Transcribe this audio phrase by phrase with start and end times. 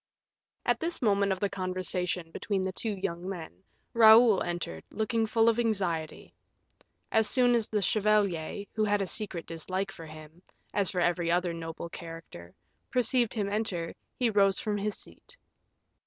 [0.65, 3.63] At this moment of the conversation between the two young men,
[3.93, 6.33] Raoul entered, looking full of anxiety.
[7.11, 10.41] As soon as the chevalier, who had a secret dislike for him,
[10.73, 12.55] as for every other noble character,
[12.89, 15.37] perceived him enter, he rose from his seat.